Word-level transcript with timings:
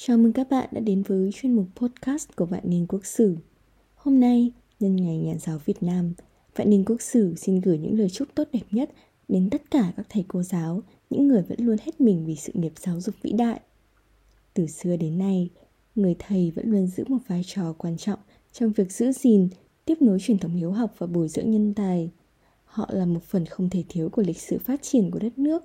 Chào 0.00 0.18
mừng 0.18 0.32
các 0.32 0.50
bạn 0.50 0.68
đã 0.72 0.80
đến 0.80 1.02
với 1.02 1.30
chuyên 1.34 1.52
mục 1.52 1.66
podcast 1.76 2.28
của 2.36 2.46
Vạn 2.46 2.62
Niên 2.64 2.86
Quốc 2.86 3.06
Sử. 3.06 3.36
Hôm 3.94 4.20
nay, 4.20 4.52
nhân 4.80 4.96
ngày 4.96 5.18
Nhà 5.18 5.34
giáo 5.38 5.58
Việt 5.64 5.82
Nam, 5.82 6.12
Vạn 6.56 6.70
Niên 6.70 6.84
Quốc 6.84 7.02
Sử 7.02 7.34
xin 7.34 7.60
gửi 7.60 7.78
những 7.78 7.98
lời 7.98 8.10
chúc 8.10 8.28
tốt 8.34 8.48
đẹp 8.52 8.62
nhất 8.70 8.90
đến 9.28 9.50
tất 9.50 9.70
cả 9.70 9.92
các 9.96 10.06
thầy 10.08 10.24
cô 10.28 10.42
giáo, 10.42 10.82
những 11.10 11.28
người 11.28 11.42
vẫn 11.42 11.60
luôn 11.60 11.76
hết 11.84 12.00
mình 12.00 12.26
vì 12.26 12.36
sự 12.36 12.52
nghiệp 12.54 12.72
giáo 12.80 13.00
dục 13.00 13.14
vĩ 13.22 13.32
đại. 13.32 13.60
Từ 14.54 14.66
xưa 14.66 14.96
đến 14.96 15.18
nay, 15.18 15.50
người 15.94 16.16
thầy 16.18 16.50
vẫn 16.50 16.70
luôn 16.70 16.86
giữ 16.86 17.04
một 17.08 17.18
vai 17.26 17.42
trò 17.46 17.74
quan 17.78 17.96
trọng 17.96 18.18
trong 18.52 18.72
việc 18.72 18.92
giữ 18.92 19.12
gìn, 19.12 19.48
tiếp 19.84 20.02
nối 20.02 20.18
truyền 20.20 20.38
thống 20.38 20.54
hiếu 20.54 20.72
học 20.72 20.94
và 20.98 21.06
bồi 21.06 21.28
dưỡng 21.28 21.50
nhân 21.50 21.74
tài. 21.74 22.10
Họ 22.64 22.88
là 22.92 23.06
một 23.06 23.22
phần 23.22 23.46
không 23.46 23.70
thể 23.70 23.84
thiếu 23.88 24.08
của 24.08 24.22
lịch 24.22 24.40
sử 24.40 24.58
phát 24.58 24.82
triển 24.82 25.10
của 25.10 25.18
đất 25.18 25.38
nước, 25.38 25.64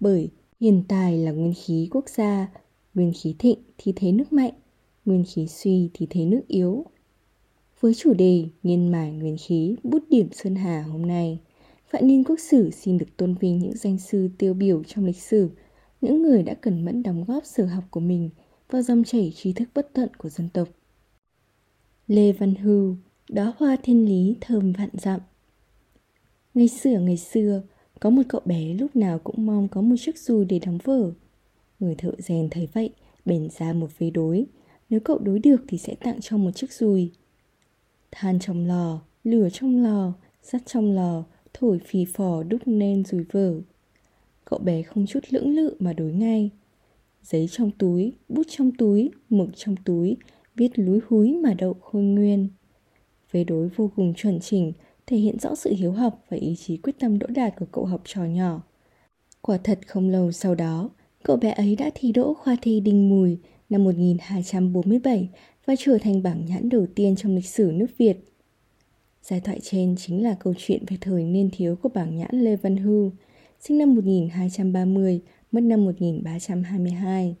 bởi 0.00 0.30
hiền 0.60 0.82
tài 0.88 1.18
là 1.18 1.32
nguyên 1.32 1.54
khí 1.64 1.88
quốc 1.90 2.08
gia 2.08 2.48
Nguyên 2.94 3.12
khí 3.22 3.34
thịnh 3.38 3.58
thì 3.78 3.92
thế 3.96 4.12
nước 4.12 4.32
mạnh, 4.32 4.52
nguyên 5.04 5.24
khí 5.34 5.46
suy 5.46 5.90
thì 5.94 6.06
thế 6.10 6.24
nước 6.24 6.40
yếu. 6.48 6.84
Với 7.80 7.94
chủ 7.94 8.14
đề 8.14 8.44
Nghiên 8.62 8.92
mải 8.92 9.12
nguyên 9.12 9.36
khí 9.46 9.76
bút 9.82 10.02
điểm 10.10 10.28
Sơn 10.32 10.54
Hà 10.54 10.82
hôm 10.82 11.06
nay, 11.06 11.38
Vạn 11.90 12.06
Niên 12.06 12.24
Quốc 12.24 12.40
Sử 12.40 12.70
xin 12.70 12.98
được 12.98 13.16
tôn 13.16 13.34
vinh 13.34 13.58
những 13.58 13.76
danh 13.76 13.98
sư 13.98 14.28
tiêu 14.38 14.54
biểu 14.54 14.82
trong 14.84 15.04
lịch 15.04 15.22
sử, 15.22 15.50
những 16.00 16.22
người 16.22 16.42
đã 16.42 16.54
cẩn 16.54 16.84
mẫn 16.84 17.02
đóng 17.02 17.24
góp 17.24 17.46
sở 17.46 17.66
học 17.66 17.84
của 17.90 18.00
mình 18.00 18.30
vào 18.70 18.82
dòng 18.82 19.04
chảy 19.04 19.32
trí 19.36 19.52
thức 19.52 19.68
bất 19.74 19.90
tận 19.92 20.08
của 20.18 20.28
dân 20.28 20.48
tộc. 20.48 20.68
Lê 22.06 22.32
Văn 22.32 22.54
Hưu, 22.54 22.96
đó 23.28 23.54
hoa 23.58 23.76
thiên 23.82 24.06
lý 24.06 24.36
thơm 24.40 24.72
vạn 24.72 24.90
dặm. 24.92 25.20
Ngày 26.54 26.68
xưa 26.68 26.98
ngày 26.98 27.16
xưa, 27.16 27.62
có 28.00 28.10
một 28.10 28.22
cậu 28.28 28.40
bé 28.44 28.74
lúc 28.74 28.96
nào 28.96 29.18
cũng 29.18 29.46
mong 29.46 29.68
có 29.68 29.80
một 29.80 29.96
chiếc 29.98 30.18
dù 30.18 30.44
để 30.44 30.58
đóng 30.58 30.78
vở. 30.84 31.12
Người 31.84 31.94
thợ 31.94 32.12
rèn 32.18 32.48
thấy 32.50 32.68
vậy, 32.72 32.90
bèn 33.24 33.48
ra 33.58 33.72
một 33.72 33.98
vế 33.98 34.10
đối. 34.10 34.46
Nếu 34.90 35.00
cậu 35.00 35.18
đối 35.18 35.38
được 35.38 35.64
thì 35.68 35.78
sẽ 35.78 35.94
tặng 35.94 36.20
cho 36.20 36.36
một 36.36 36.50
chiếc 36.50 36.72
dùi. 36.72 37.10
Than 38.10 38.38
trong 38.38 38.66
lò, 38.66 39.00
lửa 39.24 39.48
trong 39.52 39.82
lò, 39.82 40.12
sắt 40.42 40.62
trong 40.66 40.94
lò, 40.94 41.24
thổi 41.54 41.78
phì 41.86 42.04
phò 42.04 42.42
đúc 42.42 42.60
nên 42.66 43.04
dùi 43.04 43.24
vở. 43.32 43.60
Cậu 44.44 44.58
bé 44.58 44.82
không 44.82 45.06
chút 45.06 45.20
lưỡng 45.30 45.56
lự 45.56 45.76
mà 45.78 45.92
đối 45.92 46.12
ngay. 46.12 46.50
Giấy 47.22 47.48
trong 47.50 47.70
túi, 47.70 48.12
bút 48.28 48.46
trong 48.48 48.70
túi, 48.72 49.10
mực 49.30 49.48
trong 49.56 49.76
túi, 49.84 50.16
viết 50.54 50.78
lúi 50.78 51.00
húi 51.08 51.32
mà 51.32 51.54
đậu 51.54 51.74
khôi 51.74 52.02
nguyên. 52.02 52.48
Vế 53.32 53.44
đối 53.44 53.68
vô 53.68 53.90
cùng 53.96 54.14
chuẩn 54.16 54.40
chỉnh, 54.40 54.72
thể 55.06 55.16
hiện 55.16 55.38
rõ 55.38 55.54
sự 55.54 55.74
hiếu 55.78 55.92
học 55.92 56.24
và 56.28 56.36
ý 56.36 56.56
chí 56.56 56.76
quyết 56.76 56.98
tâm 56.98 57.18
đỗ 57.18 57.26
đạt 57.26 57.54
của 57.58 57.66
cậu 57.72 57.84
học 57.84 58.02
trò 58.04 58.24
nhỏ. 58.24 58.62
Quả 59.40 59.58
thật 59.64 59.78
không 59.86 60.08
lâu 60.08 60.32
sau 60.32 60.54
đó, 60.54 60.90
Cậu 61.24 61.36
bé 61.36 61.50
ấy 61.50 61.76
đã 61.76 61.90
thi 61.94 62.12
đỗ 62.12 62.34
khoa 62.34 62.56
thi 62.62 62.80
Đinh 62.80 63.08
Mùi 63.08 63.38
năm 63.70 63.84
1247 63.84 65.28
và 65.66 65.74
trở 65.78 65.98
thành 65.98 66.22
bảng 66.22 66.44
nhãn 66.46 66.68
đầu 66.68 66.86
tiên 66.94 67.16
trong 67.16 67.34
lịch 67.34 67.46
sử 67.46 67.72
nước 67.74 67.86
Việt. 67.98 68.16
Giai 69.22 69.40
thoại 69.40 69.60
trên 69.62 69.94
chính 69.98 70.22
là 70.22 70.36
câu 70.40 70.54
chuyện 70.58 70.84
về 70.88 70.96
thời 71.00 71.24
niên 71.24 71.50
thiếu 71.52 71.76
của 71.76 71.88
bảng 71.88 72.16
nhãn 72.16 72.30
Lê 72.32 72.56
Văn 72.56 72.76
Hưu, 72.76 73.10
sinh 73.60 73.78
năm 73.78 73.94
1230, 73.94 75.20
mất 75.52 75.60
năm 75.60 75.84
1322. 75.84 77.36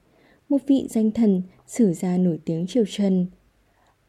Một 0.48 0.58
vị 0.66 0.86
danh 0.90 1.10
thần, 1.10 1.42
sử 1.66 1.92
gia 1.92 2.16
nổi 2.16 2.38
tiếng 2.44 2.66
triều 2.66 2.84
Trần. 2.88 3.26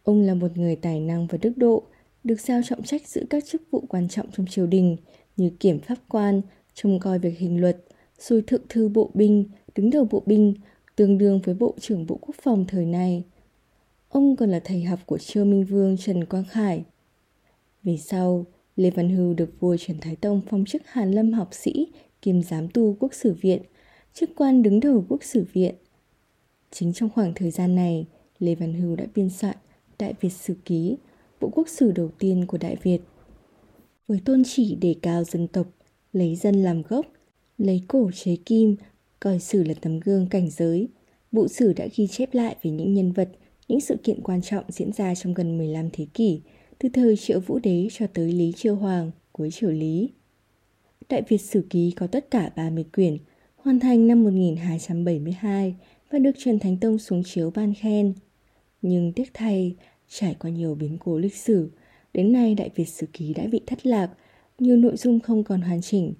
Ông 0.04 0.22
là 0.22 0.34
một 0.34 0.58
người 0.58 0.76
tài 0.76 1.00
năng 1.00 1.28
và 1.28 1.38
đức 1.42 1.58
độ, 1.58 1.84
được 2.24 2.42
giao 2.42 2.62
trọng 2.66 2.84
trách 2.84 3.08
giữ 3.08 3.26
các 3.30 3.46
chức 3.46 3.62
vụ 3.72 3.84
quan 3.90 4.10
trọng 4.10 4.32
trong 4.32 4.46
triều 4.50 4.68
đình 4.68 4.98
như 5.38 5.50
kiểm 5.60 5.80
pháp 5.80 5.98
quan, 6.10 6.42
trông 6.74 7.00
coi 7.00 7.20
việc 7.20 7.38
hình 7.38 7.62
luật, 7.62 7.78
rồi 8.20 8.42
thượng 8.48 8.68
thư 8.70 8.90
bộ 8.90 9.12
binh, 9.14 9.46
đứng 9.76 9.90
đầu 9.90 10.08
bộ 10.12 10.24
binh, 10.26 10.54
tương 10.96 11.18
đương 11.18 11.42
với 11.44 11.56
Bộ 11.56 11.76
trưởng 11.80 12.06
Bộ 12.06 12.18
Quốc 12.22 12.36
phòng 12.42 12.66
thời 12.68 12.86
này. 12.86 13.24
Ông 14.10 14.36
còn 14.36 14.50
là 14.50 14.60
thầy 14.64 14.84
học 14.84 15.00
của 15.06 15.18
Trương 15.18 15.52
Minh 15.52 15.66
Vương 15.66 15.98
Trần 15.98 16.26
Quang 16.26 16.46
Khải. 16.46 16.84
Về 17.84 17.98
sau, 17.98 18.46
Lê 18.76 18.90
Văn 18.90 19.10
Hưu 19.10 19.34
được 19.34 19.60
vua 19.60 19.78
Trần 19.78 19.98
Thái 20.02 20.16
Tông 20.16 20.42
phong 20.50 20.66
chức 20.66 20.82
Hàn 20.86 21.12
Lâm 21.12 21.34
học 21.34 21.50
sĩ 21.52 21.88
kiêm 22.22 22.44
giám 22.44 22.68
tu 22.70 22.98
quốc 23.00 23.14
sử 23.14 23.34
viện, 23.34 23.62
chức 24.14 24.30
quan 24.36 24.64
đứng 24.64 24.80
đầu 24.80 25.06
quốc 25.10 25.24
sử 25.24 25.46
viện. 25.54 25.76
Chính 26.72 26.94
trong 26.94 27.10
khoảng 27.10 27.34
thời 27.36 27.52
gian 27.52 27.76
này, 27.76 28.06
Lê 28.40 28.56
Văn 28.56 28.74
Hưu 28.74 28.96
đã 28.96 29.06
biên 29.16 29.30
soạn 29.30 29.56
Đại 30.00 30.14
Việt 30.22 30.30
Sử 30.30 30.56
Ký, 30.66 30.98
bộ 31.42 31.50
quốc 31.54 31.70
sử 31.70 31.92
đầu 31.92 32.10
tiên 32.20 32.46
của 32.48 32.58
Đại 32.58 32.76
Việt. 32.84 33.00
Với 34.08 34.20
tôn 34.26 34.44
chỉ 34.46 34.76
đề 34.76 34.96
cao 35.02 35.24
dân 35.24 35.48
tộc, 35.48 35.68
lấy 36.14 36.36
dân 36.36 36.56
làm 36.56 36.82
gốc, 36.82 37.06
lấy 37.58 37.82
cổ 37.88 38.12
chế 38.14 38.36
kim 38.46 38.76
coi 39.26 39.40
sử 39.40 39.64
là 39.64 39.74
tấm 39.82 40.00
gương 40.00 40.28
cảnh 40.28 40.50
giới. 40.50 40.88
Bộ 41.32 41.48
sử 41.48 41.74
đã 41.74 41.88
ghi 41.96 42.08
chép 42.08 42.34
lại 42.34 42.56
về 42.62 42.72
những 42.72 42.94
nhân 42.94 43.12
vật, 43.12 43.30
những 43.68 43.82
sự 43.82 43.98
kiện 44.04 44.22
quan 44.22 44.42
trọng 44.42 44.64
diễn 44.68 44.92
ra 44.94 45.16
trong 45.16 45.34
gần 45.34 45.58
15 45.58 45.90
thế 45.94 46.06
kỷ, 46.14 46.42
từ 46.80 46.90
thời 46.90 47.18
Triệu 47.18 47.40
Vũ 47.40 47.60
Đế 47.60 47.88
cho 47.92 48.08
tới 48.14 48.32
Lý 48.32 48.52
Chiêu 48.56 48.76
Hoàng, 48.76 49.12
cuối 49.32 49.52
Triều 49.52 49.70
Lý. 49.70 50.10
Đại 51.10 51.22
Việt 51.28 51.38
Sử 51.38 51.66
Ký 51.70 51.92
có 51.92 52.08
tất 52.08 52.32
cả 52.32 52.52
30 52.56 52.86
quyển, 52.94 53.18
hoàn 53.56 53.80
thành 53.80 54.08
năm 54.08 54.24
1272 54.24 55.76
và 56.12 56.20
được 56.20 56.32
Trần 56.38 56.60
Thánh 56.60 56.78
Tông 56.78 56.98
xuống 56.98 57.24
chiếu 57.26 57.52
ban 57.52 57.74
khen. 57.74 58.14
Nhưng 58.82 59.14
tiếc 59.14 59.34
thay, 59.34 59.76
trải 60.10 60.36
qua 60.40 60.52
nhiều 60.52 60.76
biến 60.76 60.98
cố 61.00 61.18
lịch 61.18 61.36
sử, 61.36 61.70
đến 62.14 62.32
nay 62.32 62.56
Đại 62.56 62.70
Việt 62.76 62.90
Sử 62.90 63.08
Ký 63.14 63.34
đã 63.34 63.44
bị 63.52 63.62
thất 63.66 63.86
lạc, 63.86 64.10
nhiều 64.60 64.78
nội 64.78 64.98
dung 64.98 65.20
không 65.20 65.44
còn 65.44 65.62
hoàn 65.62 65.82
chỉnh. 65.82 66.14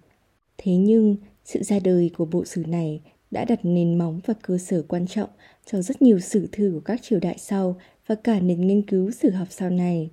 Thế 0.58 0.76
nhưng, 0.76 1.16
sự 1.46 1.64
ra 1.64 1.80
đời 1.80 2.12
của 2.18 2.26
bộ 2.26 2.46
sử 2.46 2.64
này 2.68 3.02
đã 3.32 3.46
đặt 3.46 3.60
nền 3.64 3.98
móng 3.98 4.20
và 4.26 4.34
cơ 4.42 4.58
sở 4.58 4.82
quan 4.88 5.08
trọng 5.08 5.30
cho 5.66 5.82
rất 5.82 6.02
nhiều 6.02 6.20
sử 6.20 6.48
thư 6.52 6.72
của 6.74 6.80
các 6.80 7.02
triều 7.04 7.20
đại 7.20 7.38
sau 7.38 7.76
và 8.08 8.16
cả 8.16 8.40
nền 8.40 8.68
nghiên 8.68 8.82
cứu 8.82 9.12
sử 9.12 9.30
học 9.30 9.48
sau 9.52 9.70
này. 9.70 10.10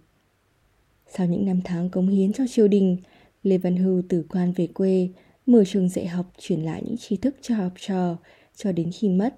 Sau 1.15 1.27
những 1.27 1.47
năm 1.47 1.61
tháng 1.65 1.91
cống 1.91 2.09
hiến 2.09 2.33
cho 2.33 2.45
triều 2.51 2.69
đình, 2.69 2.97
Lê 3.43 3.59
Văn 3.59 3.77
Hưu 3.77 4.03
từ 4.09 4.25
quan 4.29 4.53
về 4.53 4.67
quê, 4.67 5.09
mở 5.47 5.65
trường 5.65 5.89
dạy 5.89 6.07
học 6.07 6.27
truyền 6.39 6.61
lại 6.61 6.83
những 6.87 6.97
tri 6.97 7.17
thức 7.17 7.37
cho 7.41 7.55
học 7.55 7.73
trò 7.77 8.17
cho 8.57 8.73
đến 8.73 8.91
khi 8.93 9.09
mất. 9.09 9.35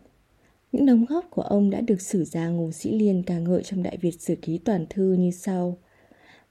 Những 0.72 0.86
đóng 0.86 1.04
góp 1.08 1.24
của 1.30 1.42
ông 1.42 1.70
đã 1.70 1.80
được 1.80 2.00
sử 2.00 2.24
gia 2.24 2.48
Ngô 2.48 2.72
Sĩ 2.72 2.98
Liên 2.98 3.22
ca 3.22 3.38
ngợi 3.38 3.62
trong 3.62 3.82
Đại 3.82 3.96
Việt 3.96 4.20
Sử 4.20 4.34
Ký 4.42 4.58
Toàn 4.58 4.86
Thư 4.90 5.12
như 5.12 5.30
sau. 5.30 5.78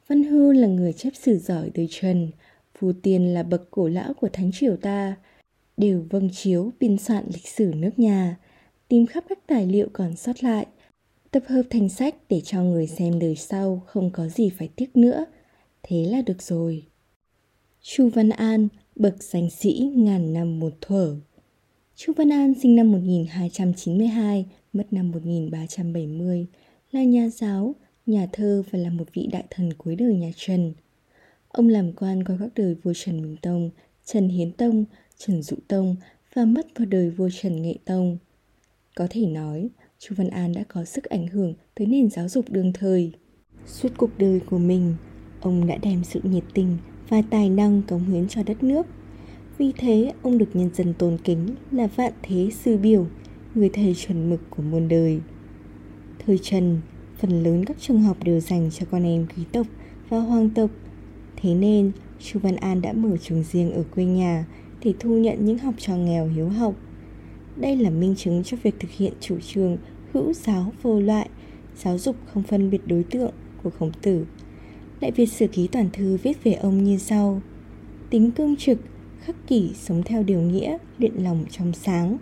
Văn 0.07 0.23
Hưu 0.23 0.51
là 0.51 0.67
người 0.67 0.93
chép 0.93 1.13
sử 1.15 1.37
giỏi 1.37 1.69
đời 1.73 1.87
Trần, 1.91 2.31
Phù 2.79 2.91
Tiên 2.93 3.33
là 3.33 3.43
bậc 3.43 3.71
cổ 3.71 3.87
lão 3.87 4.13
của 4.13 4.29
Thánh 4.33 4.51
Triều 4.53 4.75
ta, 4.75 5.15
đều 5.78 6.06
vâng 6.09 6.29
chiếu 6.34 6.72
biên 6.79 6.97
soạn 6.97 7.25
lịch 7.34 7.47
sử 7.47 7.72
nước 7.75 8.00
nhà, 8.00 8.38
tìm 8.88 9.06
khắp 9.06 9.23
các 9.29 9.39
tài 9.47 9.67
liệu 9.67 9.88
còn 9.94 10.16
sót 10.16 10.44
lại, 10.44 10.66
tập 11.31 11.44
hợp 11.47 11.63
thành 11.69 11.89
sách 11.89 12.16
để 12.29 12.41
cho 12.41 12.61
người 12.61 12.88
xem 12.88 13.19
đời 13.19 13.35
sau 13.35 13.81
không 13.85 14.09
có 14.12 14.28
gì 14.28 14.50
phải 14.50 14.69
tiếc 14.75 14.97
nữa. 14.97 15.25
Thế 15.83 16.06
là 16.06 16.22
được 16.22 16.41
rồi. 16.41 16.83
Chu 17.81 18.09
Văn 18.09 18.29
An, 18.29 18.67
bậc 18.95 19.23
danh 19.23 19.50
sĩ 19.50 19.91
ngàn 19.95 20.33
năm 20.33 20.59
một 20.59 20.73
thuở. 20.81 21.16
Chu 21.95 22.13
Văn 22.17 22.31
An 22.31 22.53
sinh 22.62 22.75
năm 22.75 22.91
1292, 22.91 24.45
mất 24.73 24.94
năm 24.94 25.12
1370, 25.12 26.45
là 26.91 27.03
nhà 27.03 27.29
giáo, 27.29 27.75
nhà 28.06 28.28
thơ 28.31 28.63
và 28.72 28.79
là 28.79 28.89
một 28.89 29.13
vị 29.13 29.29
đại 29.31 29.44
thần 29.50 29.73
cuối 29.73 29.95
đời 29.95 30.16
nhà 30.16 30.31
Trần. 30.35 30.73
Ông 31.47 31.69
làm 31.69 31.94
quan 31.94 32.23
qua 32.23 32.38
các 32.39 32.50
đời 32.56 32.75
vua 32.83 32.94
Trần 32.94 33.22
Minh 33.22 33.38
Tông, 33.41 33.69
Trần 34.06 34.29
Hiến 34.29 34.51
Tông, 34.51 34.85
Trần 35.18 35.41
Dụ 35.41 35.56
Tông 35.68 35.96
và 36.34 36.46
mất 36.46 36.68
vào 36.75 36.85
đời 36.85 37.09
vua 37.09 37.29
Trần 37.41 37.62
Nghệ 37.62 37.75
Tông. 37.85 38.18
Có 38.96 39.07
thể 39.09 39.25
nói, 39.25 39.69
Chu 40.00 40.16
Văn 40.18 40.29
An 40.29 40.53
đã 40.53 40.63
có 40.68 40.85
sức 40.85 41.03
ảnh 41.03 41.28
hưởng 41.28 41.53
tới 41.75 41.88
nền 41.88 42.09
giáo 42.09 42.29
dục 42.29 42.46
đương 42.50 42.74
thời. 42.74 43.12
Suốt 43.66 43.90
cuộc 43.97 44.09
đời 44.18 44.40
của 44.40 44.57
mình, 44.57 44.96
ông 45.41 45.68
đã 45.68 45.78
đem 45.78 46.03
sự 46.03 46.19
nhiệt 46.24 46.44
tình 46.53 46.78
và 47.09 47.22
tài 47.29 47.50
năng 47.50 47.81
cống 47.81 48.03
hiến 48.03 48.28
cho 48.28 48.44
đất 48.44 48.63
nước. 48.63 48.85
Vì 49.57 49.72
thế, 49.78 50.13
ông 50.22 50.38
được 50.38 50.50
nhân 50.56 50.69
dân 50.74 50.94
tôn 50.94 51.18
kính 51.24 51.56
là 51.72 51.88
vạn 51.88 52.13
thế 52.24 52.50
sư 52.51 52.78
biểu, 52.78 53.07
người 53.56 53.69
thầy 53.69 53.95
chuẩn 53.95 54.30
mực 54.30 54.41
của 54.50 54.63
muôn 54.63 54.88
đời. 54.88 55.19
Thời 56.25 56.39
Trần, 56.42 56.81
phần 57.18 57.44
lớn 57.44 57.66
các 57.66 57.77
trường 57.80 58.01
học 58.01 58.18
đều 58.24 58.39
dành 58.39 58.69
cho 58.71 58.86
con 58.92 59.04
em 59.04 59.27
quý 59.36 59.44
tộc 59.51 59.68
và 60.09 60.19
hoàng 60.19 60.50
tộc. 60.50 60.69
Thế 61.36 61.56
nên, 61.56 61.92
Chu 62.19 62.39
Văn 62.39 62.56
An 62.56 62.81
đã 62.81 62.94
mở 62.94 63.18
trường 63.18 63.44
riêng 63.44 63.71
ở 63.71 63.83
quê 63.95 64.06
nhà 64.06 64.45
để 64.83 64.94
thu 65.00 65.18
nhận 65.18 65.45
những 65.45 65.57
học 65.57 65.74
trò 65.77 65.95
nghèo 65.95 66.27
hiếu 66.27 66.50
học. 66.50 66.75
Đây 67.56 67.75
là 67.75 67.89
minh 67.89 68.15
chứng 68.18 68.44
cho 68.44 68.57
việc 68.63 68.75
thực 68.80 68.91
hiện 68.91 69.13
chủ 69.19 69.39
trương 69.39 69.77
hữu 70.13 70.33
giáo 70.33 70.71
vô 70.81 71.00
loại, 71.00 71.30
giáo 71.77 71.97
dục 71.97 72.15
không 72.33 72.44
phân 72.44 72.69
biệt 72.69 72.81
đối 72.88 73.03
tượng 73.03 73.31
của 73.63 73.69
khổng 73.69 73.91
tử. 74.01 74.25
Đại 75.00 75.12
Việt 75.12 75.25
Sử 75.25 75.47
Ký 75.47 75.68
Toàn 75.68 75.89
Thư 75.94 76.18
viết 76.24 76.44
về 76.44 76.53
ông 76.53 76.83
như 76.83 76.97
sau 76.97 77.41
Tính 78.09 78.31
cương 78.31 78.56
trực, 78.56 78.80
khắc 79.19 79.47
kỷ 79.47 79.71
sống 79.74 80.03
theo 80.03 80.24
điều 80.24 80.41
nghĩa, 80.41 80.77
luyện 80.97 81.13
lòng 81.15 81.45
trong 81.51 81.74
sáng, 81.74 82.18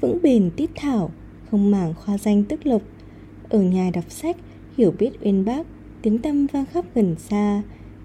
vững 0.00 0.18
bền 0.22 0.50
tiết 0.56 0.70
thảo, 0.74 1.10
không 1.50 1.70
màng 1.70 1.94
khoa 1.94 2.18
danh 2.18 2.44
tức 2.44 2.66
lộc. 2.66 2.82
Ở 3.48 3.62
nhà 3.62 3.90
đọc 3.94 4.04
sách, 4.08 4.36
hiểu 4.76 4.94
biết 4.98 5.10
uyên 5.24 5.44
bác, 5.44 5.66
tiếng 6.02 6.18
tâm 6.18 6.46
vang 6.46 6.66
khắp 6.66 6.84
gần 6.94 7.14
xa, 7.18 7.62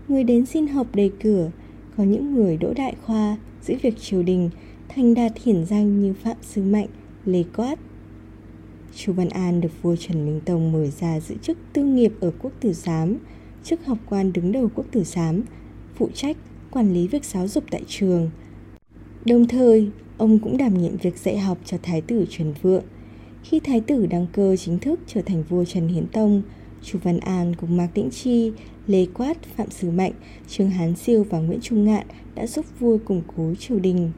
người 0.07 0.23
đến 0.23 0.45
xin 0.45 0.67
học 0.67 0.87
đầy 0.93 1.11
cửa, 1.23 1.51
có 1.97 2.03
những 2.03 2.33
người 2.33 2.57
đỗ 2.57 2.73
đại 2.73 2.95
khoa, 3.05 3.37
giữ 3.63 3.75
việc 3.81 3.99
triều 3.99 4.23
đình 4.23 4.49
thành 4.89 5.13
đạt 5.13 5.31
hiển 5.43 5.65
danh 5.65 6.01
như 6.01 6.13
Phạm 6.13 6.37
Sư 6.41 6.63
Mạnh, 6.63 6.87
Lê 7.25 7.43
Quát. 7.55 7.79
Chu 8.95 9.13
Văn 9.13 9.29
An 9.29 9.61
được 9.61 9.81
vua 9.81 9.95
Trần 9.95 10.25
Minh 10.25 10.41
Tông 10.45 10.71
mời 10.71 10.91
ra 10.99 11.19
giữ 11.19 11.35
chức 11.41 11.57
tư 11.73 11.83
nghiệp 11.83 12.13
ở 12.19 12.31
quốc 12.41 12.51
tử 12.59 12.73
giám, 12.73 13.17
chức 13.63 13.85
học 13.85 13.97
quan 14.09 14.33
đứng 14.33 14.51
đầu 14.51 14.69
quốc 14.75 14.85
tử 14.91 15.03
giám, 15.03 15.41
phụ 15.95 16.09
trách 16.13 16.37
quản 16.71 16.93
lý 16.93 17.07
việc 17.07 17.25
giáo 17.25 17.47
dục 17.47 17.63
tại 17.71 17.81
trường. 17.87 18.29
Đồng 19.25 19.47
thời, 19.47 19.89
ông 20.17 20.39
cũng 20.39 20.57
đảm 20.57 20.81
nhiệm 20.81 20.97
việc 20.97 21.17
dạy 21.17 21.39
học 21.39 21.57
cho 21.65 21.77
Thái 21.83 22.01
tử 22.01 22.25
Trần 22.29 22.53
Vượng. 22.61 22.83
Khi 23.43 23.59
Thái 23.59 23.81
tử 23.81 24.05
đăng 24.05 24.27
cơ 24.33 24.55
chính 24.55 24.79
thức 24.79 24.99
trở 25.07 25.21
thành 25.21 25.43
vua 25.49 25.65
Trần 25.65 25.87
Hiến 25.87 26.07
Tông, 26.07 26.41
Chu 26.83 26.99
Văn 27.03 27.19
An 27.19 27.55
cùng 27.55 27.77
Mạc 27.77 27.87
Tĩnh 27.93 28.09
Chi, 28.09 28.51
Lê 28.87 29.05
Quát, 29.05 29.37
Phạm 29.55 29.69
Sử 29.69 29.91
Mạnh, 29.91 30.13
Trương 30.47 30.69
Hán 30.69 30.95
Siêu 30.95 31.25
và 31.29 31.39
Nguyễn 31.39 31.59
Trung 31.61 31.85
Ngạn 31.85 32.07
đã 32.35 32.47
giúp 32.47 32.65
vua 32.79 32.97
củng 32.97 33.21
cố 33.35 33.55
triều 33.55 33.79
đình. 33.79 34.11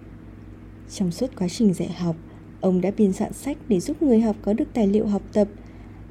Trong 0.94 1.12
suốt 1.12 1.28
quá 1.40 1.48
trình 1.48 1.74
dạy 1.74 1.92
học, 1.92 2.16
ông 2.62 2.82
đã 2.82 2.92
biên 2.98 3.14
soạn 3.14 3.34
sách 3.34 3.58
để 3.68 3.80
giúp 3.80 4.02
người 4.02 4.22
học 4.22 4.36
có 4.42 4.54
được 4.54 4.74
tài 4.74 4.88
liệu 4.88 5.08
học 5.08 5.22
tập. 5.34 5.48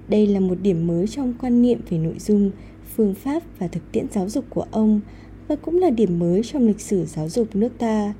Đây 0.08 0.26
là 0.26 0.40
một 0.40 0.58
điểm 0.62 0.86
mới 0.86 1.06
trong 1.06 1.34
quan 1.40 1.62
niệm 1.62 1.80
về 1.90 1.98
nội 1.98 2.18
dung, 2.18 2.50
phương 2.96 3.14
pháp 3.14 3.42
và 3.58 3.68
thực 3.68 3.92
tiễn 3.92 4.06
giáo 4.10 4.28
dục 4.28 4.44
của 4.50 4.66
ông 4.70 5.00
và 5.48 5.56
cũng 5.56 5.78
là 5.78 5.90
điểm 5.90 6.18
mới 6.18 6.42
trong 6.44 6.66
lịch 6.66 6.80
sử 6.80 7.04
giáo 7.06 7.28
dục 7.28 7.56
nước 7.56 7.72
ta. 7.78 8.14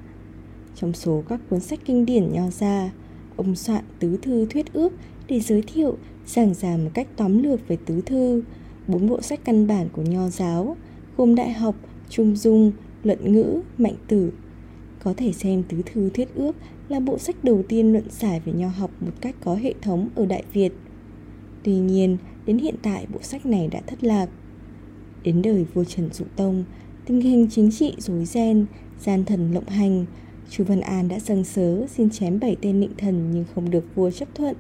Trong 0.75 0.93
số 0.93 1.23
các 1.29 1.41
cuốn 1.51 1.61
sách 1.61 1.81
kinh 1.85 2.07
điển 2.07 2.33
nho 2.33 2.51
ra, 2.51 2.91
ông 3.37 3.55
soạn 3.55 3.85
tứ 3.99 4.19
thư 4.23 4.47
thuyết 4.47 4.73
ước 4.73 4.93
để 5.29 5.41
giới 5.41 5.63
thiệu, 5.63 5.99
giảng 6.27 6.55
giải 6.55 6.79
một 6.79 6.91
cách 6.95 7.09
tóm 7.17 7.43
lược 7.43 7.69
về 7.69 7.77
tứ 7.87 8.01
thư, 8.01 8.43
bốn 8.89 9.09
bộ 9.09 9.21
sách 9.21 9.41
căn 9.45 9.67
bản 9.67 9.89
của 9.93 10.03
nho 10.03 10.29
giáo, 10.29 10.77
gồm 11.17 11.35
đại 11.35 11.53
học, 11.53 11.75
trung 12.09 12.37
dung, 12.37 12.73
luận 13.03 13.33
ngữ, 13.33 13.61
mạnh 13.79 13.97
tử. 14.09 14.33
Có 15.03 15.15
thể 15.17 15.33
xem 15.33 15.63
tứ 15.63 15.83
thư 15.87 16.11
thuyết 16.11 16.35
ước 16.35 16.57
là 16.89 17.01
bộ 17.01 17.19
sách 17.19 17.45
đầu 17.45 17.63
tiên 17.69 17.93
luận 17.93 18.05
giải 18.11 18.41
về 18.45 18.53
nho 18.53 18.69
học 18.69 18.91
một 19.01 19.13
cách 19.21 19.35
có 19.45 19.55
hệ 19.55 19.75
thống 19.83 20.09
ở 20.15 20.27
Đại 20.27 20.43
Việt. 20.53 20.73
Tuy 21.63 21.75
nhiên, 21.75 22.17
đến 22.47 22.59
hiện 22.59 22.75
tại 22.83 23.07
bộ 23.13 23.19
sách 23.23 23.47
này 23.47 23.69
đã 23.69 23.81
thất 23.87 24.05
lạc. 24.05 24.27
Đến 25.23 25.43
đời 25.43 25.67
vua 25.75 25.85
Trần 25.85 26.09
Dụ 26.13 26.25
Tông, 26.37 26.65
tình 27.07 27.21
hình 27.21 27.47
chính 27.51 27.71
trị 27.71 27.95
rối 27.99 28.25
ren, 28.25 28.67
gian 29.01 29.25
thần 29.25 29.53
lộng 29.53 29.69
hành, 29.69 30.07
Chu 30.51 30.65
Văn 30.65 30.81
An 30.81 31.09
đã 31.09 31.19
dâng 31.19 31.45
sớ 31.45 31.87
xin 31.87 32.11
chém 32.11 32.41
bảy 32.41 32.57
tên 32.61 32.81
nịnh 32.81 32.97
thần 32.99 33.31
nhưng 33.33 33.45
không 33.55 33.71
được 33.71 33.95
vua 33.95 34.11
chấp 34.11 34.29
thuận. 34.35 34.57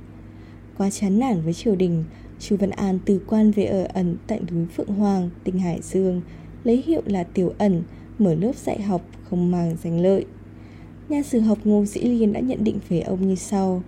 Quá 0.78 0.90
chán 0.90 1.18
nản 1.18 1.42
với 1.42 1.52
triều 1.52 1.76
đình, 1.76 2.04
Chu 2.38 2.56
Văn 2.56 2.70
An 2.70 2.98
từ 3.04 3.20
quan 3.26 3.50
về 3.50 3.64
ở 3.64 3.86
ẩn 3.94 4.16
tại 4.26 4.40
núi 4.50 4.66
Phượng 4.76 4.94
Hoàng, 4.94 5.30
tỉnh 5.44 5.58
Hải 5.58 5.80
Dương, 5.82 6.20
lấy 6.64 6.82
hiệu 6.86 7.02
là 7.06 7.24
Tiểu 7.24 7.52
Ẩn, 7.58 7.82
mở 8.18 8.34
lớp 8.34 8.56
dạy 8.56 8.82
học 8.82 9.02
không 9.24 9.50
mang 9.50 9.76
danh 9.82 10.00
lợi. 10.00 10.24
Nhà 11.08 11.22
sử 11.22 11.40
học 11.40 11.58
Ngô 11.64 11.84
Dĩ 11.84 12.00
Liên 12.00 12.32
đã 12.32 12.40
nhận 12.40 12.64
định 12.64 12.78
về 12.88 13.00
ông 13.00 13.28
như 13.28 13.34
sau. 13.34 13.82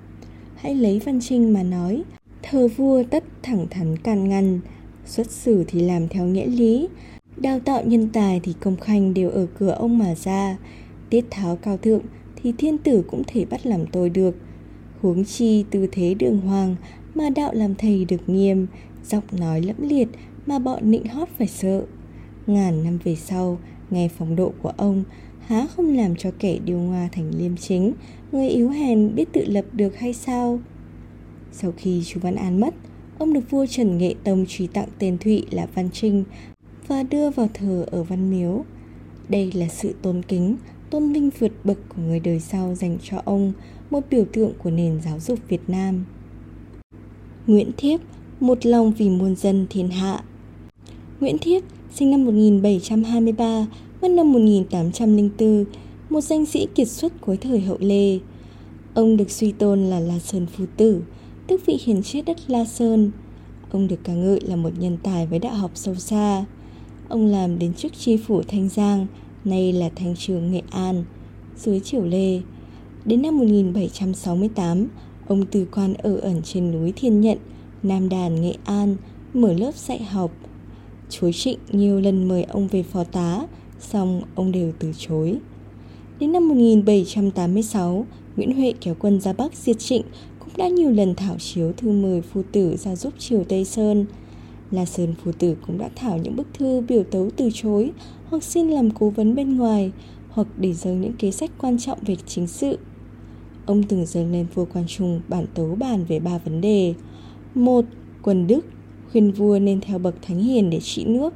Hãy 0.57 0.75
lấy 0.75 0.99
văn 1.05 1.21
trinh 1.21 1.53
mà 1.53 1.63
nói, 1.63 2.03
thờ 2.43 2.69
vua 2.77 3.03
tất 3.11 3.25
thẳng 3.43 3.67
thắn 3.71 3.97
can 3.97 4.29
ngăn, 4.29 4.61
xuất 5.07 5.31
xử 5.31 5.65
thì 5.69 5.81
làm 5.81 6.09
theo 6.09 6.27
nghĩa 6.27 6.47
lý, 6.47 6.89
đào 7.37 7.61
tạo 7.61 7.83
nhân 7.85 8.09
tài 8.13 8.41
thì 8.43 8.53
công 8.61 8.77
khanh 8.77 9.15
đều 9.15 9.31
ở 9.31 9.47
cửa 9.59 9.71
ông 9.71 9.99
mà 9.99 10.15
ra, 10.15 10.57
tiết 11.11 11.25
tháo 11.31 11.57
cao 11.57 11.77
thượng 11.77 12.03
thì 12.37 12.53
thiên 12.59 12.79
tử 12.79 13.03
cũng 13.11 13.23
thể 13.27 13.45
bắt 13.45 13.67
làm 13.67 13.87
tôi 13.87 14.11
được. 14.11 14.37
Huống 15.05 15.25
chi 15.25 15.65
tư 15.71 15.87
thế 15.93 16.15
đường 16.15 16.41
hoàng 16.41 16.77
mà 17.15 17.31
đạo 17.31 17.55
làm 17.55 17.75
thầy 17.75 18.05
được 18.05 18.29
nghiêm, 18.29 18.67
giọng 19.05 19.23
nói 19.33 19.63
lẫm 19.63 19.77
liệt 19.79 20.09
mà 20.47 20.59
bọn 20.59 20.91
nịnh 20.91 21.07
hót 21.07 21.29
phải 21.39 21.47
sợ. 21.47 21.85
Ngàn 22.47 22.85
năm 22.85 22.99
về 23.05 23.15
sau, 23.15 23.59
nghe 23.91 24.09
phong 24.19 24.37
độ 24.37 24.53
của 24.63 24.73
ông, 24.77 25.05
há 25.47 25.67
không 25.67 25.97
làm 25.97 26.17
cho 26.17 26.31
kẻ 26.39 26.59
điều 26.65 26.79
ngoa 26.79 27.09
thành 27.13 27.31
liêm 27.39 27.57
chính, 27.57 27.93
người 28.33 28.49
yếu 28.49 28.71
hèn 28.71 29.15
biết 29.15 29.33
tự 29.33 29.45
lập 29.45 29.65
được 29.73 29.97
hay 29.97 30.13
sao? 30.13 30.61
Sau 31.53 31.73
khi 31.77 32.03
chú 32.05 32.21
Văn 32.21 32.35
An 32.35 32.61
mất, 32.61 32.75
ông 33.19 33.33
được 33.33 33.51
vua 33.51 33.67
Trần 33.67 33.99
Nghệ 33.99 34.15
Tông 34.25 34.45
truy 34.49 34.67
tặng 34.67 34.89
tên 34.99 35.19
Thụy 35.19 35.45
là 35.51 35.67
Văn 35.75 35.89
Trinh 35.93 36.25
và 36.87 37.03
đưa 37.03 37.31
vào 37.31 37.49
thờ 37.55 37.87
ở 37.91 38.03
Văn 38.03 38.31
Miếu. 38.31 38.65
Đây 39.29 39.53
là 39.55 39.69
sự 39.69 39.95
tôn 40.03 40.23
kính, 40.23 40.57
tôn 40.91 41.13
vinh 41.13 41.31
vượt 41.39 41.53
bậc 41.65 41.79
của 41.89 42.03
người 42.03 42.21
đời 42.21 42.41
sau 42.41 42.75
dành 42.75 42.99
cho 43.03 43.23
ông, 43.25 43.53
một 43.95 44.05
biểu 44.11 44.25
tượng 44.33 44.53
của 44.59 44.71
nền 44.71 45.01
giáo 45.05 45.21
dục 45.21 45.39
Việt 45.49 45.61
Nam. 45.69 46.05
Nguyễn 47.47 47.71
Thiếp, 47.77 48.01
một 48.41 48.67
lòng 48.67 48.93
vì 48.93 49.11
muôn 49.11 49.37
dân 49.37 49.67
thiên 49.71 49.89
hạ. 49.89 50.25
Nguyễn 51.21 51.39
Thiếp 51.39 51.63
sinh 51.95 52.11
năm 52.11 52.25
1723, 52.25 53.67
mất 54.03 54.09
năm 54.09 54.33
1804, 54.33 55.65
một 56.11 56.21
danh 56.21 56.47
sĩ 56.47 56.67
kiệt 56.75 56.89
xuất 56.89 57.13
cuối 57.21 57.37
thời 57.37 57.61
hậu 57.61 57.77
Lê. 57.81 58.19
Ông 58.95 59.17
được 59.17 59.31
suy 59.31 59.53
tôn 59.53 59.85
là 59.85 60.01
La 60.01 60.19
Sơn 60.19 60.47
Phu 60.47 60.65
Tử, 60.77 61.03
tức 61.47 61.67
vị 61.67 61.79
hiền 61.85 62.03
triết 62.03 62.25
đất 62.25 62.37
La 62.47 62.65
Sơn. 62.65 63.11
Ông 63.71 63.89
được 63.89 63.99
ca 64.05 64.13
ngợi 64.15 64.41
là 64.41 64.57
một 64.57 64.71
nhân 64.79 64.97
tài 65.03 65.27
với 65.27 65.39
đạo 65.39 65.55
học 65.55 65.71
sâu 65.75 65.95
xa. 65.95 66.45
Ông 67.09 67.27
làm 67.27 67.59
đến 67.59 67.75
chức 67.75 67.93
tri 67.93 68.17
phủ 68.17 68.43
Thanh 68.49 68.69
Giang, 68.69 69.07
nay 69.45 69.73
là 69.73 69.91
Thanh 69.97 70.15
trường 70.17 70.53
Nghệ 70.53 70.63
An, 70.71 71.05
dưới 71.57 71.81
triều 71.81 72.05
Lê. 72.05 72.41
Đến 73.05 73.23
năm 73.23 73.39
1768, 73.39 74.87
ông 75.27 75.47
từ 75.47 75.67
quan 75.75 75.95
ở 75.95 76.17
ẩn 76.17 76.43
trên 76.43 76.73
núi 76.73 76.93
Thiên 76.97 77.21
Nhận, 77.21 77.39
Nam 77.83 78.09
Đàn, 78.09 78.41
Nghệ 78.41 78.55
An, 78.65 78.97
mở 79.35 79.53
lớp 79.53 79.75
dạy 79.75 80.03
học. 80.05 80.31
Chúa 81.11 81.33
Trịnh 81.33 81.59
nhiều 81.73 82.01
lần 82.01 82.29
mời 82.29 82.43
ông 82.43 82.69
về 82.69 82.83
phó 82.83 83.05
tá, 83.05 83.47
song 83.81 84.23
ông 84.35 84.53
đều 84.53 84.73
từ 84.79 84.93
chối. 84.99 85.37
Đến 86.21 86.33
năm 86.33 86.49
1786, 86.49 88.07
Nguyễn 88.37 88.55
Huệ 88.55 88.73
kéo 88.81 88.95
quân 88.99 89.21
ra 89.21 89.33
Bắc 89.33 89.55
diệt 89.55 89.79
Trịnh 89.79 90.03
cũng 90.39 90.53
đã 90.57 90.69
nhiều 90.69 90.91
lần 90.91 91.15
thảo 91.15 91.37
chiếu 91.39 91.73
thư 91.73 91.91
mời 91.91 92.23
phu 92.23 92.43
tử 92.53 92.77
ra 92.77 92.97
giúp 92.97 93.13
triều 93.19 93.45
Tây 93.45 93.65
Sơn. 93.65 94.07
La 94.71 94.85
Sơn 94.85 95.15
phu 95.25 95.33
tử 95.33 95.57
cũng 95.67 95.79
đã 95.79 95.91
thảo 95.97 96.19
những 96.19 96.37
bức 96.37 96.47
thư 96.55 96.81
biểu 96.81 97.03
tấu 97.03 97.31
từ 97.37 97.51
chối 97.55 97.91
hoặc 98.27 98.43
xin 98.43 98.69
làm 98.69 98.91
cố 98.91 99.11
vấn 99.11 99.35
bên 99.35 99.57
ngoài 99.57 99.93
hoặc 100.31 100.47
để 100.57 100.73
dâng 100.73 101.01
những 101.01 101.13
kế 101.13 101.31
sách 101.31 101.51
quan 101.59 101.79
trọng 101.79 101.99
về 102.07 102.17
chính 102.27 102.47
sự. 102.47 102.79
Ông 103.67 103.83
từng 103.83 104.07
dâng 104.07 104.33
lên 104.33 104.47
vua 104.55 104.65
quan 104.75 104.85
trung 104.89 105.21
bản 105.29 105.47
tấu 105.55 105.75
bàn 105.75 106.05
về 106.09 106.21
ba 106.21 106.39
vấn 106.39 106.61
đề. 106.61 106.95
một 107.55 107.85
quần 108.23 108.47
đức, 108.47 108.67
khuyên 109.13 109.31
vua 109.33 109.59
nên 109.59 109.81
theo 109.81 109.99
bậc 109.99 110.15
thánh 110.23 110.39
hiền 110.39 110.71
để 110.71 110.81
trị 110.81 111.05
nước. 111.05 111.35